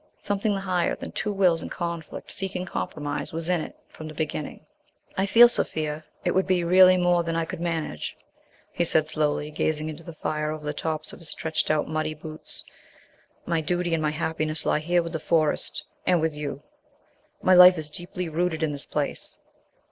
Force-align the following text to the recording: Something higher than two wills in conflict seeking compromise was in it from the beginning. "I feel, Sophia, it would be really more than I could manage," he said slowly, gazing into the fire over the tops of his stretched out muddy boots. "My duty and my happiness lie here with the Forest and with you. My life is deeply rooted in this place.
Something 0.19 0.55
higher 0.55 0.95
than 0.95 1.11
two 1.11 1.31
wills 1.31 1.61
in 1.61 1.69
conflict 1.69 2.31
seeking 2.31 2.65
compromise 2.65 3.31
was 3.33 3.49
in 3.49 3.61
it 3.61 3.75
from 3.87 4.07
the 4.07 4.15
beginning. 4.15 4.65
"I 5.15 5.27
feel, 5.27 5.47
Sophia, 5.47 6.03
it 6.25 6.31
would 6.33 6.47
be 6.47 6.63
really 6.63 6.97
more 6.97 7.21
than 7.21 7.35
I 7.35 7.45
could 7.45 7.61
manage," 7.61 8.17
he 8.71 8.83
said 8.83 9.05
slowly, 9.05 9.51
gazing 9.51 9.89
into 9.89 10.03
the 10.03 10.15
fire 10.15 10.49
over 10.51 10.65
the 10.65 10.73
tops 10.73 11.13
of 11.13 11.19
his 11.19 11.29
stretched 11.29 11.69
out 11.69 11.87
muddy 11.87 12.15
boots. 12.15 12.63
"My 13.45 13.61
duty 13.61 13.93
and 13.93 14.01
my 14.01 14.09
happiness 14.09 14.65
lie 14.65 14.79
here 14.79 15.03
with 15.03 15.13
the 15.13 15.19
Forest 15.19 15.85
and 16.07 16.19
with 16.19 16.35
you. 16.35 16.63
My 17.43 17.53
life 17.53 17.77
is 17.77 17.91
deeply 17.91 18.27
rooted 18.27 18.63
in 18.63 18.71
this 18.71 18.87
place. 18.87 19.37